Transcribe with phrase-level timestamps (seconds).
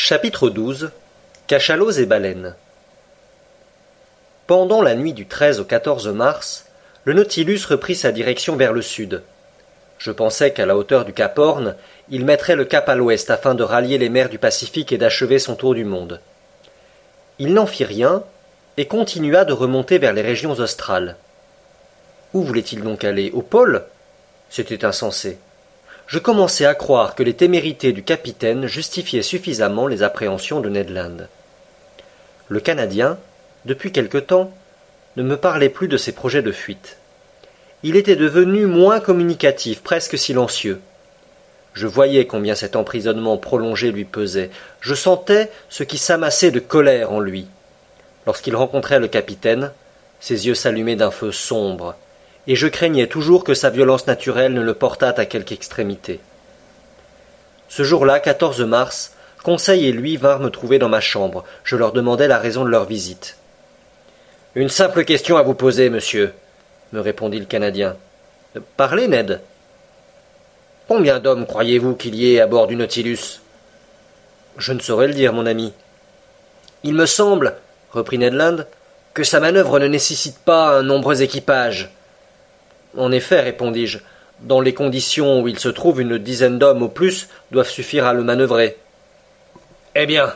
[0.00, 0.90] Chapitre XII.
[1.48, 2.54] Cachalots et baleines
[4.46, 6.66] Pendant la nuit du 13 au 14 mars,
[7.02, 9.24] le Nautilus reprit sa direction vers le sud.
[9.98, 11.74] Je pensais qu'à la hauteur du Cap Horn,
[12.10, 15.40] il mettrait le cap à l'ouest afin de rallier les mers du Pacifique et d'achever
[15.40, 16.20] son tour du monde.
[17.40, 18.22] Il n'en fit rien
[18.76, 21.16] et continua de remonter vers les régions australes.
[22.34, 23.82] Où voulait-il donc aller Au pôle
[24.48, 25.38] C'était insensé
[26.08, 30.88] je commençais à croire que les témérités du capitaine justifiaient suffisamment les appréhensions de Ned
[30.88, 31.16] Land.
[32.48, 33.18] Le Canadien,
[33.66, 34.50] depuis quelque temps,
[35.18, 36.96] ne me parlait plus de ses projets de fuite.
[37.82, 40.80] Il était devenu moins communicatif, presque silencieux.
[41.74, 44.50] Je voyais combien cet emprisonnement prolongé lui pesait.
[44.80, 47.46] Je sentais ce qui s'amassait de colère en lui.
[48.24, 49.72] Lorsqu'il rencontrait le capitaine,
[50.20, 51.94] ses yeux s'allumaient d'un feu sombre
[52.48, 56.18] et je craignais toujours que sa violence naturelle ne le portât à quelque extrémité.
[57.68, 59.12] Ce jour-là, 14 mars,
[59.44, 61.44] Conseil et lui vinrent me trouver dans ma chambre.
[61.62, 63.36] Je leur demandai la raison de leur visite.
[64.56, 66.32] Une simple question à vous poser, monsieur,
[66.92, 67.96] me répondit le Canadien.
[68.56, 69.40] Euh, parlez, Ned.
[70.88, 73.40] Combien d'hommes croyez-vous qu'il y ait à bord du Nautilus
[74.56, 75.72] Je ne saurais le dire, mon ami.
[76.82, 77.54] Il me semble,
[77.92, 78.64] reprit Ned Land,
[79.14, 81.90] que sa manœuvre ne nécessite pas un nombreux équipage.
[82.98, 84.00] En effet, répondis-je,
[84.40, 88.12] dans les conditions où il se trouve, une dizaine d'hommes au plus doivent suffire à
[88.12, 88.76] le manœuvrer.
[89.94, 90.32] Eh bien,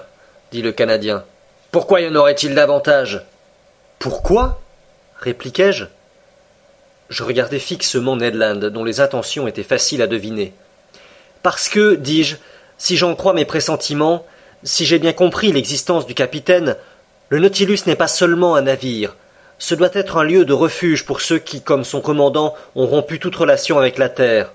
[0.53, 1.25] dit le Canadien,
[1.73, 3.23] pourquoi y en aurait-il davantage
[3.99, 4.61] Pourquoi
[5.19, 5.87] répliquai-je.
[7.09, 10.53] Je regardais fixement Ned Land, dont les intentions étaient faciles à deviner.
[11.43, 12.37] Parce que, dis-je,
[12.79, 14.25] si j'en crois mes pressentiments,
[14.63, 16.77] si j'ai bien compris l'existence du capitaine,
[17.29, 19.15] le Nautilus n'est pas seulement un navire,
[19.63, 23.21] ce doit être un lieu de refuge pour ceux qui, comme son commandant, ont rompu
[23.21, 24.53] toute relation avec la Terre.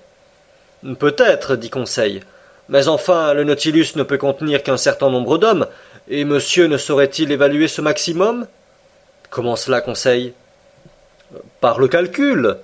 [1.00, 2.20] Peut-être, dit Conseil.
[2.68, 5.66] Mais enfin, le Nautilus ne peut contenir qu'un certain nombre d'hommes,
[6.10, 8.48] et monsieur ne saurait-il évaluer ce maximum
[9.30, 10.34] Comment cela, Conseil
[11.62, 12.58] Par le calcul.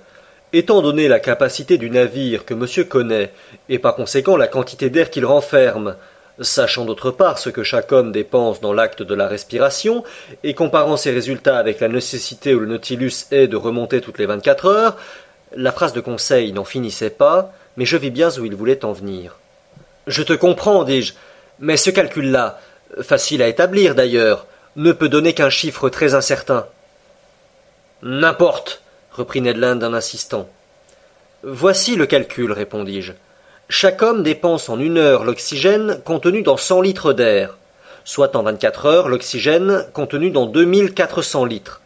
[0.52, 3.32] Étant donné la capacité du navire que monsieur connaît,
[3.70, 5.96] et par conséquent la quantité d'air qu'il renferme,
[6.40, 10.04] sachant d'autre part ce que chaque homme dépense dans l'acte de la respiration,
[10.42, 14.26] et comparant ses résultats avec la nécessité où le Nautilus est de remonter toutes les
[14.26, 14.96] vingt-quatre heures,
[15.54, 18.92] la phrase de conseil n'en finissait pas, mais je vis bien où il voulait en
[18.92, 19.36] venir.
[20.06, 21.14] Je te comprends, dis-je,
[21.60, 22.58] mais ce calcul-là,
[23.02, 24.46] facile à établir d'ailleurs,
[24.76, 26.66] ne peut donner qu'un chiffre très incertain.
[28.02, 30.48] N'importe, reprit Ned Land d'un insistant.
[31.44, 33.12] Voici le calcul, répondis-je.
[33.70, 37.56] Chaque homme dépense en une heure l'oxygène contenu dans 100 litres d'air,
[38.04, 41.80] soit en 24 heures l'oxygène contenu dans 2400 litres.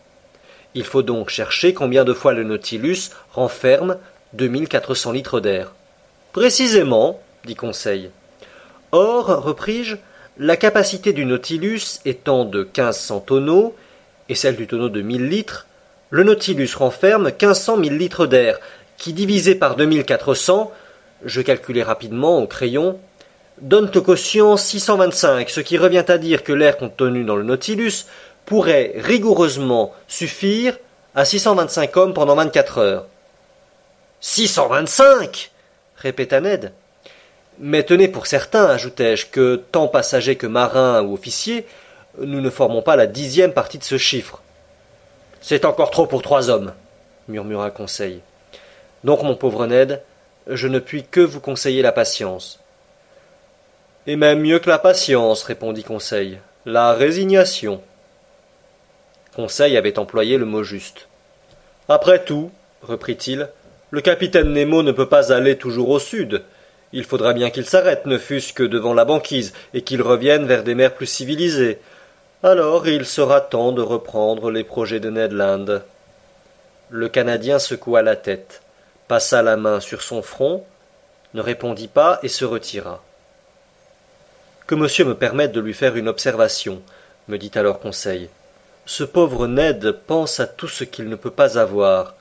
[0.74, 3.96] Il faut donc chercher combien de fois le Nautilus renferme
[4.32, 5.72] 2400 litres d'air.
[6.32, 8.10] Précisément, dit Conseil.
[8.90, 9.96] Or, repris-je,
[10.36, 13.76] la capacité du Nautilus étant de 1500 tonneaux
[14.28, 15.66] et celle du tonneau de 1000 litres,
[16.10, 18.58] le Nautilus renferme 1500 000 litres d'air,
[18.98, 20.72] qui divisé par 2400
[21.24, 22.98] je calculai rapidement au crayon.
[23.60, 24.00] Donne cent
[24.50, 28.04] vingt 625, ce qui revient à dire que l'air contenu dans le Nautilus
[28.46, 30.76] pourrait rigoureusement suffire
[31.16, 33.06] à 625 hommes pendant 24 heures.
[34.20, 35.50] 625
[35.96, 36.72] répéta Ned.
[37.58, 41.66] Mais tenez pour certain, ajoutai-je, que tant passagers que marins ou officiers,
[42.20, 44.40] nous ne formons pas la dixième partie de ce chiffre.
[45.40, 46.72] C'est encore trop pour trois hommes,
[47.28, 48.20] murmura Conseil.
[49.02, 50.00] Donc, mon pauvre Ned,
[50.48, 52.59] je ne puis que vous conseiller la patience.
[54.06, 57.82] Et même mieux que la patience, répondit Conseil, la résignation.
[59.37, 61.08] Conseil avait employé le mot juste.
[61.88, 62.50] Après tout,
[62.82, 63.48] reprit-il,
[63.91, 66.42] le capitaine Nemo ne peut pas aller toujours au sud.
[66.92, 70.64] Il faudra bien qu'il s'arrête, ne fût-ce que devant la banquise, et qu'il revienne vers
[70.64, 71.78] des mers plus civilisées.
[72.42, 75.81] Alors il sera temps de reprendre les projets de Ned Land.
[76.88, 78.62] Le Canadien secoua la tête
[79.08, 80.62] passa la main sur son front,
[81.34, 83.02] ne répondit pas et se retira.
[84.66, 86.82] Que monsieur me permette de lui faire une observation,
[87.26, 88.28] me dit alors Conseil.
[88.84, 92.14] Ce pauvre Ned pense à tout ce qu'il ne peut pas avoir.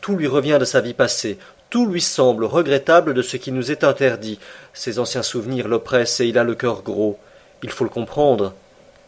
[0.00, 1.38] Tout lui revient de sa vie passée,
[1.70, 4.38] tout lui semble regrettable de ce qui nous est interdit.
[4.74, 7.18] Ses anciens souvenirs l'oppressent et il a le cœur gros.
[7.62, 8.54] Il faut le comprendre.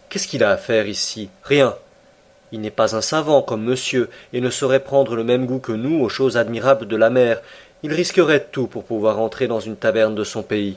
[0.09, 1.77] Qu'est-ce qu'il a à faire ici Rien.
[2.53, 5.73] Il n'est pas un savant comme monsieur, et ne saurait prendre le même goût que
[5.73, 7.43] nous aux choses admirables de la mer.
[7.83, 10.77] Il risquerait tout pour pouvoir entrer dans une taverne de son pays.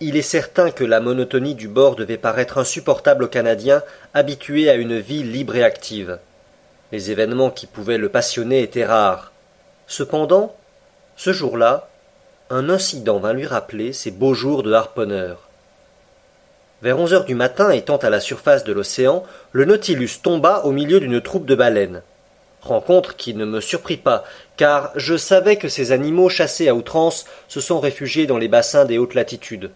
[0.00, 3.82] Il est certain que la monotonie du bord devait paraître insupportable au Canadien
[4.14, 6.18] habitué à une vie libre et active.
[6.92, 9.30] Les événements qui pouvaient le passionner étaient rares.
[9.86, 10.56] Cependant,
[11.16, 11.88] ce jour-là,
[12.48, 15.49] un incident vint lui rappeler ses beaux jours de harponneur.
[16.82, 19.22] Vers onze heures du matin, étant à la surface de l'océan,
[19.52, 22.00] le Nautilus tomba au milieu d'une troupe de baleines.
[22.62, 24.24] Rencontre qui ne me surprit pas,
[24.56, 28.86] car je savais que ces animaux chassés à outrance se sont réfugiés dans les bassins
[28.86, 29.70] des hautes latitudes.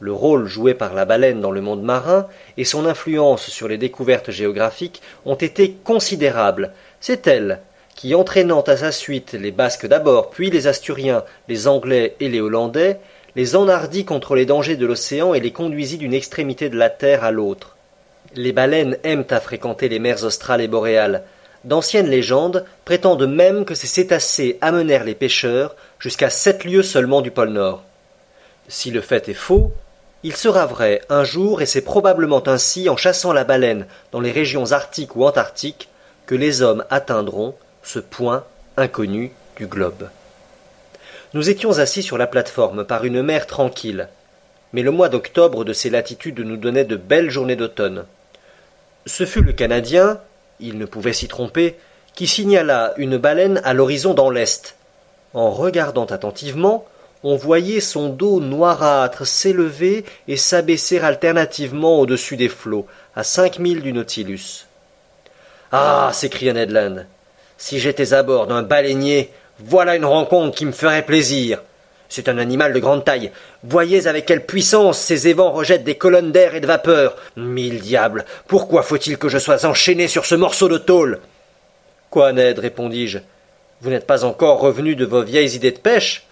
[0.00, 2.26] Le rôle joué par la baleine dans le monde marin
[2.58, 6.72] et son influence sur les découvertes géographiques ont été considérables.
[7.00, 7.60] C'est elle
[7.96, 12.40] qui, entraînant à sa suite les Basques d'abord, puis les Asturiens, les Anglais et les
[12.40, 12.98] Hollandais,
[13.36, 17.24] les enhardit contre les dangers de l'océan et les conduisit d'une extrémité de la terre
[17.24, 17.76] à l'autre.
[18.34, 21.24] Les baleines aiment à fréquenter les mers australes et boréales.
[21.64, 27.30] D'anciennes légendes prétendent même que ces cétacés amenèrent les pêcheurs jusqu'à sept lieues seulement du
[27.30, 27.82] pôle Nord.
[28.68, 29.72] Si le fait est faux,
[30.22, 34.32] il sera vrai un jour, et c'est probablement ainsi en chassant la baleine dans les
[34.32, 35.88] régions arctiques ou antarctiques
[36.26, 38.44] que les hommes atteindront ce point
[38.76, 40.08] inconnu du globe.
[41.34, 44.08] Nous étions assis sur la plateforme par une mer tranquille.
[44.72, 48.04] Mais le mois d'octobre de ces latitudes nous donnait de belles journées d'automne.
[49.06, 50.20] Ce fut le Canadien,
[50.60, 51.76] il ne pouvait s'y tromper,
[52.14, 54.76] qui signala une baleine à l'horizon dans l'est.
[55.34, 56.86] En regardant attentivement,
[57.22, 63.82] on voyait son dos noirâtre s'élever et s'abaisser alternativement au-dessus des flots, à cinq milles
[63.82, 64.66] du Nautilus.
[65.72, 67.04] Ah s'écria Ned Land,
[67.58, 69.30] si j'étais à bord d'un baleinier,
[69.60, 71.60] voilà une rencontre qui me ferait plaisir.
[72.08, 73.32] C'est un animal de grande taille.
[73.64, 77.16] Voyez avec quelle puissance ces évents rejettent des colonnes d'air et de vapeur.
[77.36, 78.24] Mille diables.
[78.46, 81.20] Pourquoi faut il que je sois enchaîné sur ce morceau de tôle?
[82.10, 82.58] Quoi, Ned?
[82.58, 83.18] répondis je.
[83.80, 86.24] Vous n'êtes pas encore revenu de vos vieilles idées de pêche?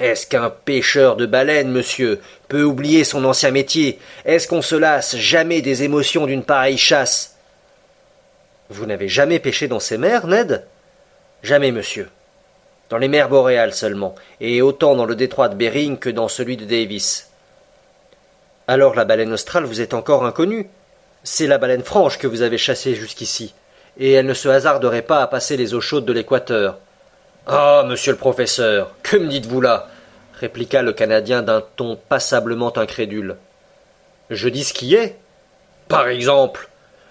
[0.00, 5.16] Est-ce qu'un pêcheur de baleines, monsieur, peut oublier son ancien métier Est-ce qu'on se lasse
[5.16, 7.36] jamais des émotions d'une pareille chasse
[8.70, 10.64] Vous n'avez jamais pêché dans ces mers, Ned
[11.44, 12.08] Jamais, monsieur.
[12.88, 16.56] Dans les mers boréales seulement, et autant dans le détroit de Bering que dans celui
[16.56, 17.28] de Davis.
[18.66, 20.70] Alors la baleine australe vous est encore inconnue.
[21.22, 23.52] C'est la baleine franche que vous avez chassée jusqu'ici,
[24.00, 26.78] et elle ne se hasarderait pas à passer les eaux chaudes de l'équateur.
[27.46, 29.88] Ah, monsieur le professeur, que me dites-vous là
[30.40, 33.36] répliqua le Canadien d'un ton passablement incrédule.
[34.30, 35.16] Je dis ce qui est.
[35.88, 36.68] Par exemple,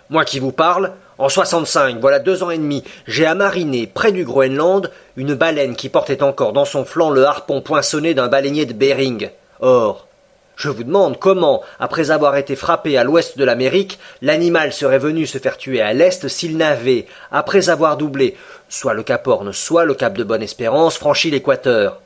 [0.10, 4.26] moi qui vous parle, en 65, voilà deux ans et demi, j'ai amariné, près du
[4.26, 8.74] Groenland, une baleine qui portait encore dans son flanc le harpon poinçonné d'un baleinier de
[8.74, 9.30] Bering.
[9.60, 10.08] Or,
[10.56, 15.28] je vous demande comment, après avoir été frappé à l'ouest de l'Amérique, l'animal serait venu
[15.28, 18.36] se faire tuer à l'est s'il n'avait, après avoir doublé,
[18.68, 22.02] soit le Cap Horn, soit le Cap de Bonne-Espérance, franchi l'équateur.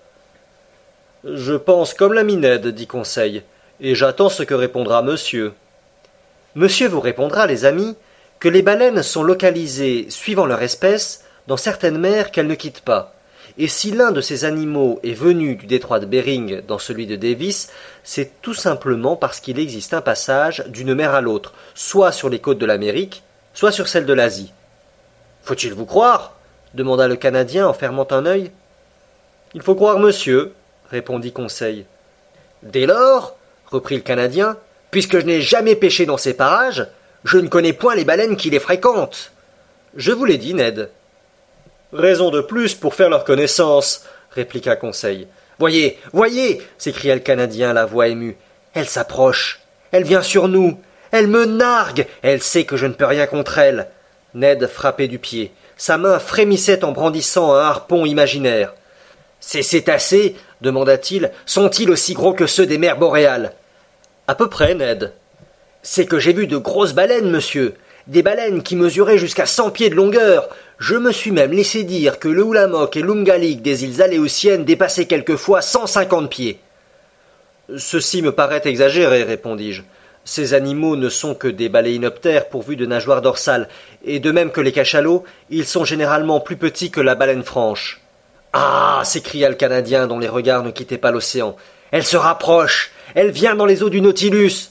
[1.23, 3.43] Je pense comme la Minède, dit Conseil,
[3.79, 5.53] et j'attends ce que répondra monsieur.
[6.55, 7.95] Monsieur vous répondra, les amis,
[8.39, 13.13] que les baleines sont localisées, suivant leur espèce, dans certaines mers qu'elles ne quittent pas.
[13.57, 17.15] Et si l'un de ces animaux est venu du détroit de Bering dans celui de
[17.15, 17.71] Davis,
[18.03, 22.39] c'est tout simplement parce qu'il existe un passage d'une mer à l'autre, soit sur les
[22.39, 23.23] côtes de l'Amérique,
[23.55, 24.51] soit sur celles de l'Asie.
[25.41, 26.33] Faut-il vous croire
[26.75, 28.51] demanda le Canadien en fermant un œil.
[29.55, 30.53] Il faut croire monsieur,
[30.91, 31.85] répondit Conseil.
[32.61, 33.35] Dès lors,
[33.71, 34.57] reprit le Canadien,
[34.91, 36.87] puisque je n'ai jamais pêché dans ces parages,
[37.23, 39.31] je ne connais point les baleines qui les fréquentent.
[39.95, 40.89] Je vous l'ai dit, Ned.
[41.93, 45.27] Raison de plus pour faire leur connaissance, répliqua Conseil.
[45.59, 48.37] Voyez, voyez, s'écria le Canadien, la voix émue.
[48.73, 49.61] Elle s'approche.
[49.91, 50.79] Elle vient sur nous.
[51.11, 52.05] Elle me nargue.
[52.21, 53.87] Elle sait que je ne peux rien contre elle.
[54.35, 55.51] Ned frappait du pied.
[55.77, 58.75] Sa main frémissait en brandissant un harpon imaginaire.
[59.39, 63.53] Ces cétacés, demanda-t-il, sont-ils aussi gros que ceux des mers boréales
[64.27, 65.13] À peu près, Ned,
[65.89, 67.73] c'est que j'ai vu de grosses baleines, monsieur.
[68.07, 70.49] Des baleines qui mesuraient jusqu'à cent pieds de longueur.
[70.79, 75.05] Je me suis même laissé dire que le Oulamok et l'oungalik des îles Aléoutiennes dépassaient
[75.05, 76.59] quelquefois cent cinquante pieds.
[77.77, 79.83] Ceci me paraît exagéré, répondis-je.
[80.25, 83.69] Ces animaux ne sont que des baleinoptères pourvus de nageoires dorsales,
[84.03, 88.01] et de même que les cachalots, ils sont généralement plus petits que la baleine franche.
[88.51, 91.55] Ah s'écria le Canadien dont les regards ne quittaient pas l'océan.
[91.91, 94.65] Elle se rapproche Elle vient dans les eaux du Nautilus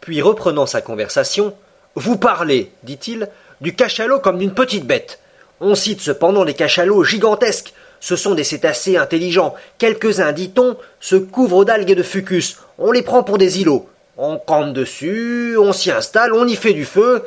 [0.00, 1.54] puis reprenant sa conversation,
[1.96, 3.28] Vous parlez, dit-il,
[3.60, 5.18] du cachalot comme d'une petite bête.
[5.60, 7.74] On cite cependant les cachalots gigantesques.
[8.00, 9.54] Ce sont des cétacés intelligents.
[9.76, 12.58] Quelques-uns, dit-on, se couvrent d'algues et de fucus.
[12.78, 13.88] On les prend pour des îlots.
[14.16, 17.24] On campe dessus, on s'y installe, on y fait du feu.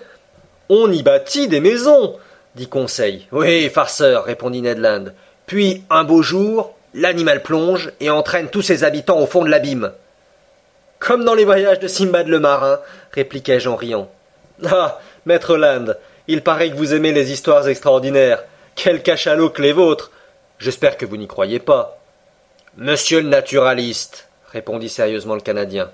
[0.70, 2.16] On y bâtit des maisons,
[2.56, 3.28] dit Conseil.
[3.34, 5.06] Oui, farceur, répondit Ned Land.
[5.46, 9.92] Puis, un beau jour, l'animal plonge et entraîne tous ses habitants au fond de l'abîme.
[11.06, 12.80] Comme dans les voyages de Simbad le marin,
[13.12, 14.10] répliquai-je en riant.
[14.66, 15.96] Ah, maître Land,
[16.30, 18.42] il paraît que vous aimez les histoires extraordinaires.
[18.76, 20.12] Quel cachalot que les vôtres
[20.60, 21.98] J'espère que vous n'y croyez pas.
[22.78, 25.92] Monsieur le naturaliste, répondit sérieusement le Canadien,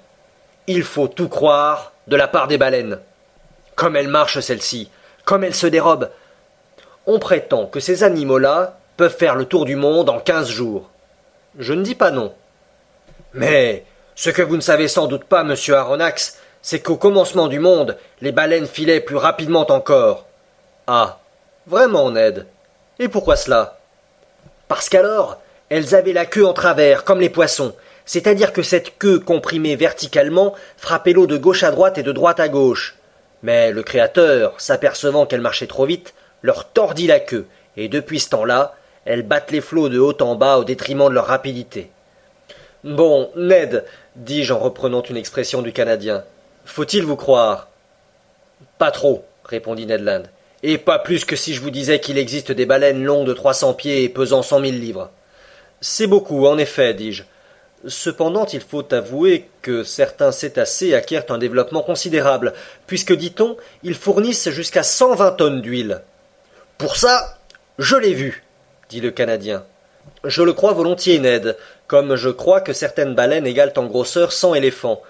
[0.68, 3.00] il faut tout croire de la part des baleines.
[3.76, 4.92] Comme elles marchent celles-ci,
[5.26, 6.10] comme elles se dérobent.
[7.08, 10.88] On prétend que ces animaux-là peuvent faire le tour du monde en quinze jours.
[11.58, 12.32] Je ne dis pas non.
[13.34, 13.86] Mais
[14.22, 17.96] ce que vous ne savez sans doute pas, monsieur Aronnax, c'est qu'au commencement du monde,
[18.20, 20.26] les baleines filaient plus rapidement encore.
[20.88, 21.20] Ah.
[21.68, 22.46] Vraiment, Ned.
[23.00, 23.80] Et pourquoi cela?
[24.68, 27.74] Parce qu'alors, elles avaient la queue en travers, comme les poissons,
[28.04, 32.42] c'est-à-dire que cette queue comprimée verticalement frappait l'eau de gauche à droite et de droite
[32.42, 32.98] à gauche.
[33.42, 37.46] Mais le Créateur, s'apercevant qu'elles marchaient trop vite, leur tordit la queue,
[37.78, 41.14] et depuis ce temps-là, elles battent les flots de haut en bas au détriment de
[41.14, 41.90] leur rapidité.
[42.86, 43.84] Bon, Ned,
[44.16, 46.24] dis-je en reprenant une expression du Canadien,
[46.64, 47.68] faut-il vous croire
[48.78, 50.24] Pas trop, répondit Ned Land,
[50.64, 53.54] et pas plus que si je vous disais qu'il existe des baleines longues de trois
[53.54, 55.12] cents pieds et pesant cent mille livres.
[55.82, 57.24] C'est beaucoup, en effet, dis-je.
[57.86, 62.54] Cependant, il faut avouer que certains cétacés acquièrent un développement considérable,
[62.88, 66.02] puisque, dit-on, ils fournissent jusqu'à cent vingt tonnes d'huile.
[66.78, 67.40] Pour ça,
[67.78, 68.46] je l'ai vu,
[68.88, 69.66] dit le Canadien.
[70.24, 71.58] Je le crois volontiers, Ned
[71.90, 75.02] comme je crois que certaines baleines égalent en grosseur cent éléphants.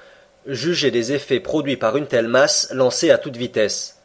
[0.48, 3.98] Jugez des effets produits par une telle masse lancée à toute vitesse.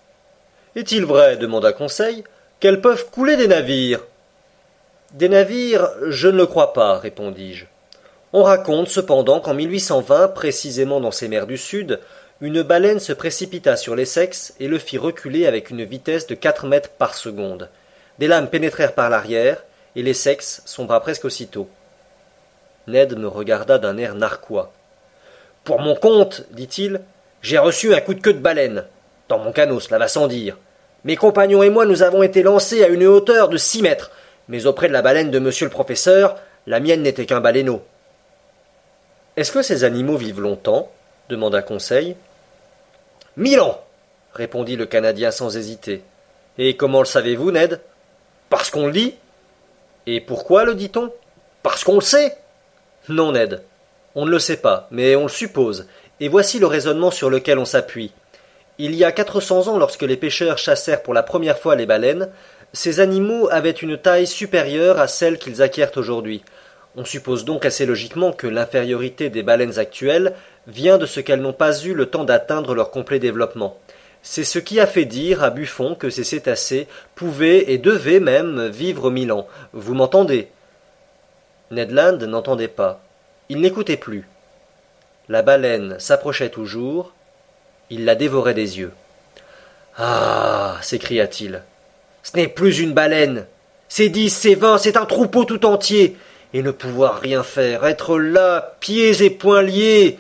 [0.75, 2.25] Est-il vrai, demanda Conseil,
[2.59, 4.01] qu'elles peuvent couler des navires
[5.13, 7.67] Des navires, je ne le crois pas, répondis-je.
[8.33, 12.01] On raconte cependant qu'en 1820, précisément dans ces mers du Sud,
[12.41, 16.67] une baleine se précipita sur l'Essex et le fit reculer avec une vitesse de quatre
[16.67, 17.69] mètres par seconde.
[18.19, 19.63] Des lames pénétrèrent par l'arrière,
[19.95, 21.69] et l'Essex sombra presque aussitôt.
[22.87, 24.73] Ned me regarda d'un air narquois.
[25.65, 27.01] Pour mon compte, dit-il,
[27.43, 28.85] j'ai reçu un coup de queue de baleine.
[29.29, 30.59] Dans mon canot, cela va sans dire.
[31.05, 34.11] Mes compagnons et moi, nous avons été lancés à une hauteur de six mètres,
[34.49, 36.37] mais auprès de la baleine de monsieur le professeur,
[36.67, 37.83] la mienne n'était qu'un baleineau.
[39.37, 40.91] Est-ce que ces animaux vivent longtemps
[41.31, 42.17] demanda Conseil.
[43.39, 43.83] Mille ans
[44.35, 46.03] répondit le Canadien sans hésiter.
[46.59, 47.81] Et comment le savez-vous, Ned
[48.51, 49.15] Parce qu'on le dit.
[50.07, 51.11] Et pourquoi le dit-on
[51.63, 52.37] Parce qu'on le sait
[53.11, 53.61] non, Ned.
[54.15, 55.87] On ne le sait pas, mais on le suppose,
[56.21, 58.13] et voici le raisonnement sur lequel on s'appuie.
[58.79, 62.29] Il y a cents ans, lorsque les pêcheurs chassèrent pour la première fois les baleines,
[62.73, 66.43] ces animaux avaient une taille supérieure à celle qu'ils acquièrent aujourd'hui.
[66.97, 70.33] On suppose donc assez logiquement que l'infériorité des baleines actuelles
[70.67, 73.79] vient de ce qu'elles n'ont pas eu le temps d'atteindre leur complet développement.
[74.23, 78.69] C'est ce qui a fait dire à Buffon que ces cétacés pouvaient et devaient même
[78.69, 79.47] vivre mille ans.
[79.75, 80.49] Vous m'entendez?
[81.71, 83.01] ned land n'entendait pas
[83.49, 84.29] il n'écoutait plus
[85.29, 87.13] la baleine s'approchait toujours
[87.91, 88.93] il la dévorait des yeux
[89.97, 91.63] ah s'écria-t-il
[92.23, 93.47] ce n'est plus une baleine
[93.89, 96.17] c'est dix c'est vingt c'est un troupeau tout entier
[96.53, 100.19] et ne pouvoir rien faire être là pieds et poings liés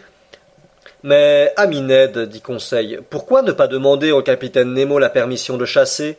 [1.07, 5.67] mais, ami Ned, dit Conseil, pourquoi ne pas demander au capitaine Nemo la permission de
[5.67, 6.17] chasser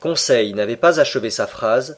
[0.00, 1.96] Conseil n'avait pas achevé sa phrase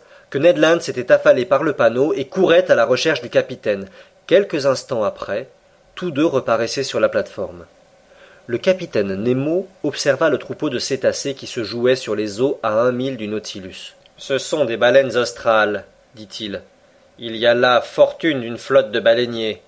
[0.80, 3.86] s'était affalé par le panneau et courait à la recherche du capitaine.
[4.26, 5.48] Quelques instants après,
[5.94, 7.64] tous deux reparaissaient sur la plateforme.
[8.46, 12.78] Le capitaine Nemo observa le troupeau de cétacés qui se jouait sur les eaux à
[12.80, 13.94] un mille du Nautilus.
[14.18, 16.62] Ce sont des baleines australes, dit-il.
[17.18, 19.62] Il y a là fortune d'une flotte de baleiniers.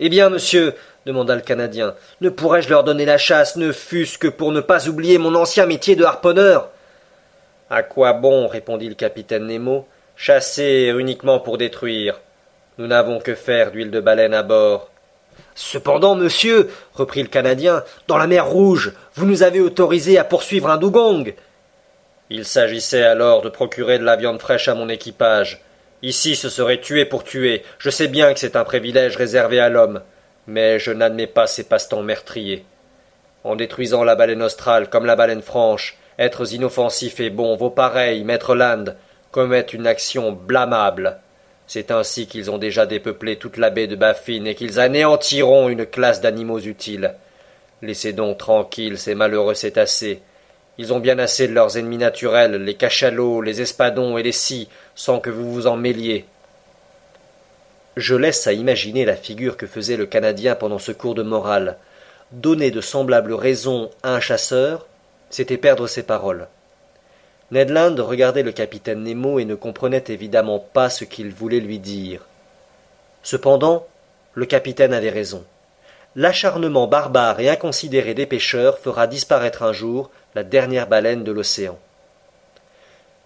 [0.00, 0.74] Eh bien, monsieur,
[1.06, 4.88] demanda le Canadien, ne pourrais-je leur donner la chasse, ne fût-ce que pour ne pas
[4.88, 6.70] oublier mon ancien métier de harponneur
[7.70, 9.86] À quoi bon répondit le capitaine Nemo.
[10.22, 12.20] «Chassé uniquement pour détruire.
[12.76, 14.90] Nous n'avons que faire d'huile de baleine à bord.
[15.54, 20.68] Cependant, monsieur, reprit le Canadien, dans la mer Rouge, vous nous avez autorisé à poursuivre
[20.68, 21.32] un dugong.
[22.28, 25.62] Il s'agissait alors de procurer de la viande fraîche à mon équipage.
[26.02, 27.62] Ici, ce serait tuer pour tuer.
[27.78, 30.02] Je sais bien que c'est un privilège réservé à l'homme,
[30.46, 32.66] mais je n'admets pas ces passe-temps meurtriers.
[33.42, 38.22] En détruisant la baleine australe comme la baleine franche, êtres inoffensifs et bons, vos pareils,
[38.24, 38.94] maître Land,
[39.30, 41.18] commettent une action blâmable.
[41.66, 45.86] C'est ainsi qu'ils ont déjà dépeuplé toute la baie de Baffin et qu'ils anéantiront une
[45.86, 47.14] classe d'animaux utiles.
[47.82, 50.20] Laissez donc tranquilles ces malheureux cétacés.
[50.78, 54.68] Ils ont bien assez de leurs ennemis naturels, les cachalots, les espadons et les scies,
[54.94, 56.24] sans que vous vous en mêliez.
[57.96, 61.76] Je laisse à imaginer la figure que faisait le Canadien pendant ce cours de morale.
[62.32, 64.86] Donner de semblables raisons à un chasseur,
[65.28, 66.48] c'était perdre ses paroles.
[67.52, 71.80] Ned Land regardait le capitaine Nemo et ne comprenait évidemment pas ce qu'il voulait lui
[71.80, 72.20] dire.
[73.24, 73.86] Cependant,
[74.34, 75.44] le capitaine avait raison.
[76.14, 81.78] L'acharnement barbare et inconsidéré des pêcheurs fera disparaître un jour la dernière baleine de l'océan.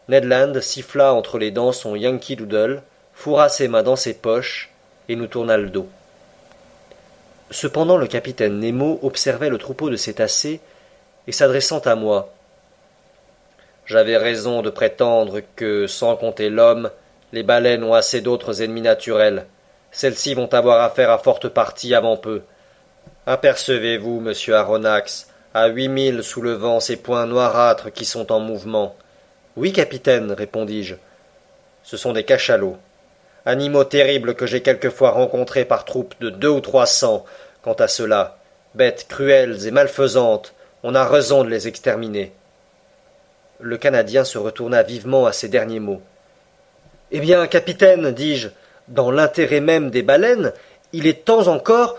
[0.08, 4.70] Ned Land siffla entre les dents son Yankee Doodle, fourra ses mains dans ses poches
[5.10, 5.86] et nous tourna le dos.
[7.50, 10.60] Cependant, le capitaine Nemo observait le troupeau de cétacés
[11.26, 12.32] et s'adressant à moi
[13.86, 16.90] j'avais raison de prétendre que, sans compter l'homme,
[17.32, 19.44] les baleines ont assez d'autres ennemis naturels.
[19.90, 22.42] Celles-ci vont avoir affaire à forte partie avant peu.
[23.26, 28.40] Apercevez-vous, monsieur Aronnax, à huit milles sous le vent, ces points noirâtres qui sont en
[28.40, 28.96] mouvement.
[29.54, 30.94] Oui, capitaine, répondis-je.
[31.82, 32.78] Ce sont des cachalots.
[33.44, 37.26] Animaux terribles que j'ai quelquefois rencontrés par troupes de deux ou trois cents.
[37.60, 38.38] Quant à ceux-là,
[38.74, 42.32] bêtes cruelles et malfaisantes, on a raison de les exterminer.
[43.60, 46.02] Le Canadien se retourna vivement à ces derniers mots.
[47.12, 48.48] Eh bien, capitaine, dis-je,
[48.88, 50.52] dans l'intérêt même des baleines,
[50.92, 51.98] il est temps encore.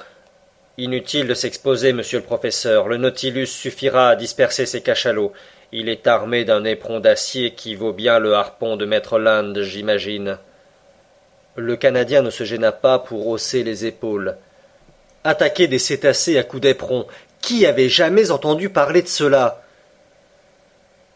[0.78, 5.32] Inutile de s'exposer, monsieur le professeur, le Nautilus suffira à disperser ces cachalots.
[5.72, 10.38] Il est armé d'un éperon d'acier qui vaut bien le harpon de maître Land, j'imagine.
[11.56, 14.36] Le Canadien ne se gêna pas pour hausser les épaules.
[15.24, 17.08] Attaquer des cétacés à coups d'éperon,
[17.40, 19.62] qui avait jamais entendu parler de cela?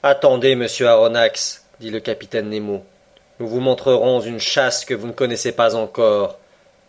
[0.01, 2.85] Attendez, monsieur Aronnax, dit le capitaine Nemo.
[3.41, 6.37] Nous vous montrerons une chasse que vous ne connaissez pas encore.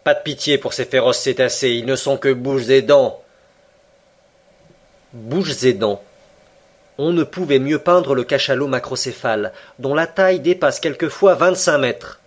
[0.05, 3.21] Pas de pitié pour ces féroces cétacés, ils ne sont que bouches et dents.
[5.13, 6.01] Bouches et dents.
[6.99, 12.21] On ne pouvait mieux peindre le cachalot macrocéphale, dont la taille dépasse quelquefois vingt-cinq mètres.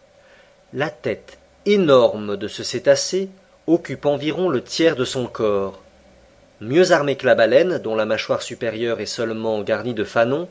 [0.74, 3.30] La tête énorme de ce cétacé
[3.68, 5.80] occupe environ le tiers de son corps.
[6.66, 10.48] Mieux armé que la baleine, dont la mâchoire supérieure est seulement garnie de fanons,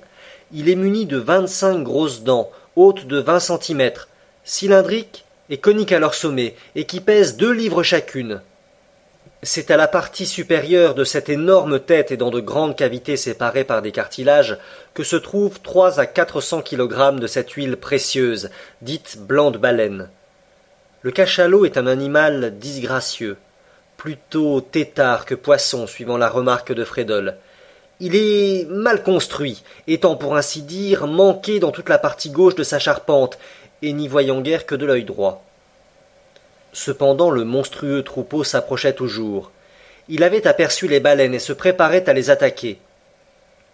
[0.53, 4.09] il est muni de vingt-cinq grosses dents, hautes de vingt centimètres,
[4.45, 8.43] cylindriques et coniques à leur sommet, et qui pèsent deux livres chacune.
[9.43, 13.65] C'est à la partie supérieure de cette énorme tête et dans de grandes cavités séparées
[13.65, 14.59] par des cartilages
[14.93, 18.51] que se trouvent trois à quatre cents kilogrammes de cette huile précieuse,
[18.83, 20.11] dite blanc baleine.
[21.01, 23.39] Le cachalot est un animal disgracieux
[24.03, 27.37] plutôt têtard que poisson, suivant la remarque de Fredol.
[28.01, 32.65] Il est mal construit, étant pour ainsi dire manqué dans toute la partie gauche de
[32.65, 33.39] sa charpente,
[33.81, 35.45] et n'y voyant guère que de l'œil droit.
[36.73, 39.53] Cependant le monstrueux troupeau s'approchait toujours.
[40.09, 42.79] Il avait aperçu les baleines et se préparait à les attaquer.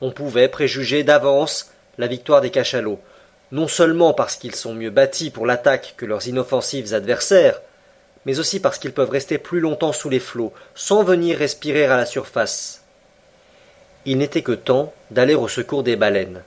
[0.03, 3.01] On pouvait préjuger d'avance la victoire des cachalots,
[3.51, 7.63] non seulement parce qu'ils sont mieux bâtis pour l'attaque que leurs inoffensifs adversaires,
[8.27, 11.97] mais aussi parce qu'ils peuvent rester plus longtemps sous les flots, sans venir respirer à
[11.97, 12.83] la surface.
[14.05, 16.43] Il n'était que temps d'aller au secours des baleines.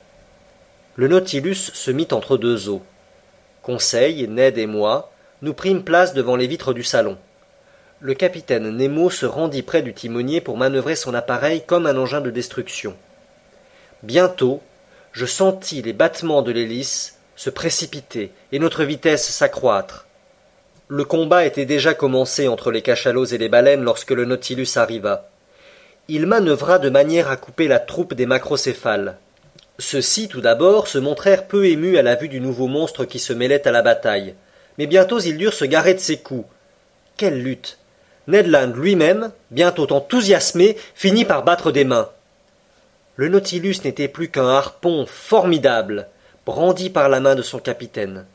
[0.95, 2.81] Le Nautilus se mit entre deux eaux.
[3.63, 5.11] Conseil, Ned et moi
[5.43, 7.17] nous prîmes place devant les vitres du salon.
[7.99, 12.21] Le capitaine Nemo se rendit près du timonier pour manœuvrer son appareil comme un engin
[12.21, 12.95] de destruction.
[14.03, 14.61] Bientôt,
[15.13, 20.05] je sentis les battements de l'hélice se précipiter et notre vitesse s'accroître.
[20.93, 25.29] Le combat était déjà commencé entre les cachalots et les baleines lorsque le Nautilus arriva.
[26.09, 29.15] Il manœuvra de manière à couper la troupe des macrocéphales.
[29.79, 33.31] Ceux-ci, tout d'abord, se montrèrent peu émus à la vue du nouveau monstre qui se
[33.31, 34.35] mêlait à la bataille.
[34.77, 36.49] Mais bientôt ils durent se garer de ses coups.
[37.15, 37.77] Quelle lutte
[38.27, 42.09] Ned Land lui-même, bientôt enthousiasmé, finit par battre des mains.
[43.15, 46.09] Le Nautilus n'était plus qu'un harpon formidable,
[46.45, 48.25] brandi par la main de son capitaine.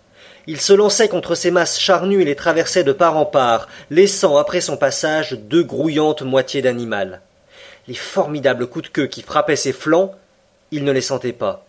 [0.48, 4.36] Il se lançait contre ces masses charnues et les traversait de part en part, laissant
[4.36, 7.20] après son passage deux grouillantes moitiés d'animal.
[7.88, 10.12] Les formidables coups de queue qui frappaient ses flancs,
[10.70, 11.64] il ne les sentait pas.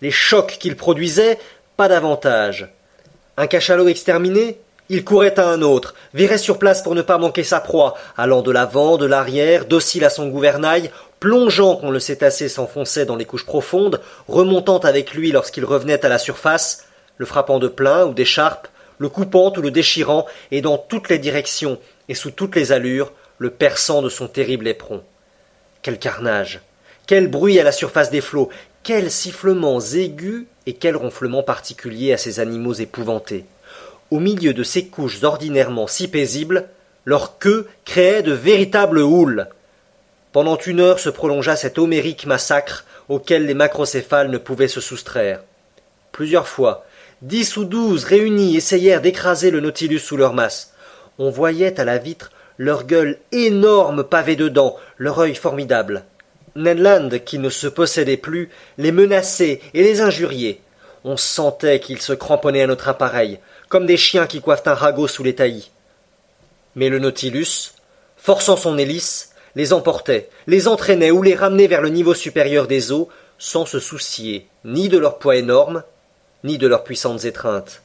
[0.00, 1.38] Les chocs qu'il produisait,
[1.76, 2.68] pas davantage.
[3.36, 7.42] Un cachalot exterminé, il courait à un autre, virait sur place pour ne pas manquer
[7.42, 12.48] sa proie, allant de l'avant, de l'arrière, docile à son gouvernail, plongeant quand le cétacé
[12.48, 16.86] s'enfonçait dans les couches profondes, remontant avec lui lorsqu'il revenait à la surface,
[17.20, 21.18] le frappant de plein ou d'écharpe, le coupant ou le déchirant, et dans toutes les
[21.18, 21.78] directions
[22.08, 25.02] et sous toutes les allures, le perçant de son terrible éperon.
[25.82, 26.60] Quel carnage
[27.06, 28.48] Quel bruit à la surface des flots
[28.84, 33.44] Quels sifflements aigus et quels ronflements particuliers à ces animaux épouvantés
[34.10, 36.70] Au milieu de ces couches ordinairement si paisibles,
[37.04, 39.48] leur queue créait de véritables houles.
[40.32, 45.40] Pendant une heure se prolongea cet homérique massacre auquel les macrocéphales ne pouvaient se soustraire.
[46.12, 46.86] Plusieurs fois,
[47.22, 50.72] Dix ou douze réunis essayèrent d'écraser le Nautilus sous leur masse.
[51.18, 56.04] On voyait à la vitre leur gueule énorme pavée de dents, leur œil formidable.
[56.56, 60.60] Ned Land, qui ne se possédait plus, les menaçait et les injuriait.
[61.04, 65.06] On sentait qu'ils se cramponnaient à notre appareil, comme des chiens qui coiffent un ragot
[65.06, 65.70] sous les taillis.
[66.74, 67.72] Mais le Nautilus,
[68.16, 72.92] forçant son hélice, les emportait, les entraînait ou les ramenait vers le niveau supérieur des
[72.92, 75.82] eaux, sans se soucier ni de leur poids énorme,
[76.44, 77.82] ni de leurs puissantes étreintes.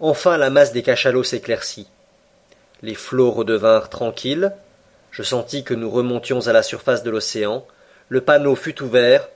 [0.00, 1.86] Enfin la masse des cachalots s'éclaircit.
[2.82, 4.52] Les flots redevinrent tranquilles,
[5.10, 7.66] je sentis que nous remontions à la surface de l'océan,
[8.08, 9.28] le panneau fut ouvert,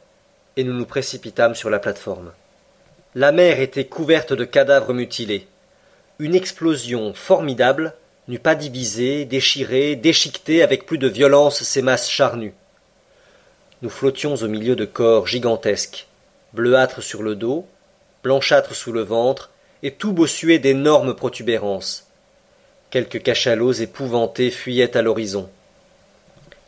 [0.57, 2.33] et nous nous précipitâmes sur la plateforme.
[3.15, 5.47] La mer était couverte de cadavres mutilés.
[6.19, 7.95] Une explosion formidable
[8.29, 12.55] n'eût pas divisé, déchiré, déchiqueté avec plus de violence ces masses charnues.
[13.83, 16.07] Nous flottions au milieu de corps gigantesques,
[16.53, 17.67] bleuâtres sur le dos,
[18.23, 19.51] blanchâtre sous le ventre,
[19.83, 22.07] et tout bossué d'énormes protubérances.
[22.91, 25.49] Quelques cachalots épouvantés fuyaient à l'horizon.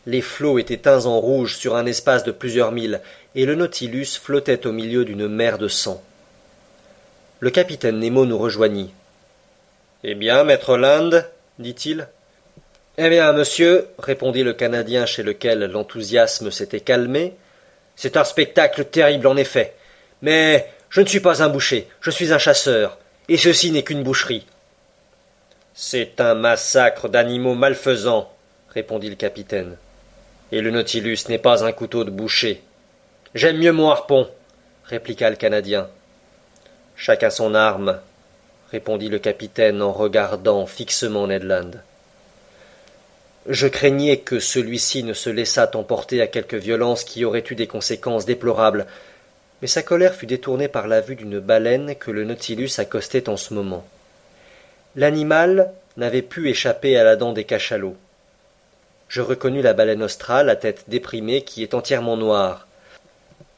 [0.06, 3.00] Les flots étaient teints en rouge sur un espace de plusieurs milles,
[3.34, 6.02] et le Nautilus flottait au milieu d'une mer de sang.
[7.40, 8.92] Le capitaine Nemo nous rejoignit.
[10.04, 11.22] Eh bien, maître Land,
[11.58, 12.08] dit-il.
[12.98, 17.34] Eh bien, monsieur, répondit le Canadien chez lequel l'enthousiasme s'était calmé,
[17.94, 19.74] c'est un spectacle terrible en effet.
[20.22, 24.02] Mais je ne suis pas un boucher, je suis un chasseur, et ceci n'est qu'une
[24.02, 24.44] boucherie.
[25.74, 28.30] C'est un massacre d'animaux malfaisants,
[28.74, 29.78] répondit le capitaine.
[30.52, 32.60] Et le Nautilus n'est pas un couteau de boucher.
[33.34, 34.28] J'aime mieux mon harpon,
[34.84, 35.88] répliqua le Canadien.
[36.94, 37.98] Chacun son arme,
[38.70, 41.70] répondit le capitaine en regardant fixement Ned Land.
[43.48, 47.66] Je craignais que celui-ci ne se laissât emporter à quelque violence qui aurait eu des
[47.66, 48.86] conséquences déplorables,
[49.62, 53.36] mais sa colère fut détournée par la vue d'une baleine que le Nautilus accostait en
[53.36, 53.84] ce moment.
[54.96, 57.96] L'animal n'avait pu échapper à la dent des cachalots.
[59.08, 62.66] Je reconnus la baleine australe à tête déprimée qui est entièrement noire.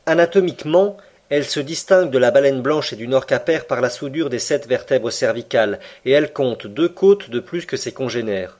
[0.04, 0.98] Anatomiquement,
[1.30, 4.68] elle se distingue de la baleine blanche et du Norcaper par la soudure des sept
[4.68, 8.58] vertèbres cervicales, et elle compte deux côtes de plus que ses congénères.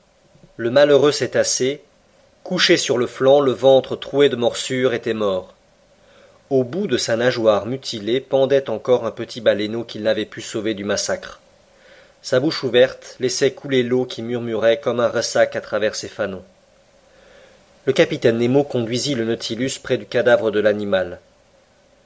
[0.57, 1.81] Le malheureux cétacé,
[2.43, 5.54] couché sur le flanc, le ventre troué de morsures, était mort.
[6.51, 10.75] Au bout de sa nageoire mutilée pendait encore un petit baleineau qu'il n'avait pu sauver
[10.75, 11.39] du massacre.
[12.21, 16.43] Sa bouche ouverte laissait couler l'eau qui murmurait comme un ressac à travers ses fanons.
[17.85, 21.19] Le capitaine Nemo conduisit le Nautilus près du cadavre de l'animal.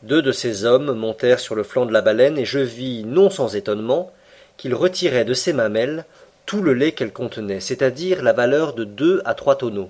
[0.04, 3.30] Deux de ses hommes montèrent sur le flanc de la baleine et je vis, non
[3.30, 4.10] sans étonnement,
[4.56, 6.06] qu'il retirait de ses mamelles
[6.46, 9.90] tout le lait qu'elle contenait, c'est-à-dire la valeur de deux à trois tonneaux.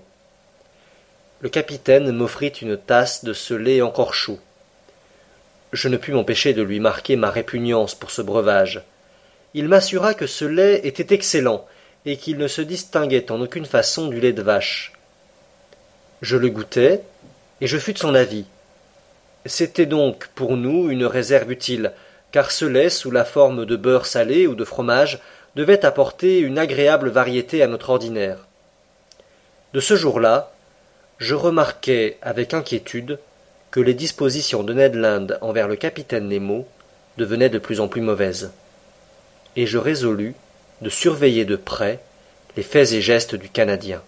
[1.42, 4.40] Le capitaine m'offrit une tasse de ce lait encore chaud.
[5.72, 8.82] Je ne pus m'empêcher de lui marquer ma répugnance pour ce breuvage.
[9.54, 11.66] Il m'assura que ce lait était excellent
[12.06, 14.92] et qu'il ne se distinguait en aucune façon du lait de vache.
[16.22, 17.00] Je le goûtai
[17.62, 18.46] et je fus de son avis.
[19.46, 21.94] C'était donc pour nous une réserve utile,
[22.34, 25.20] car ce lait, sous la forme de beurre salé ou de fromage,
[25.56, 28.46] devait apporter une agréable variété à notre ordinaire.
[29.74, 30.52] De ce jour-là,
[31.20, 33.20] je remarquai avec inquiétude
[33.72, 36.66] que les dispositions de Ned Land envers le capitaine Nemo
[37.18, 38.52] devenaient de plus en plus mauvaises,
[39.58, 40.34] et je résolus
[40.82, 42.00] de surveiller de près
[42.56, 44.02] les faits et gestes du Canadien.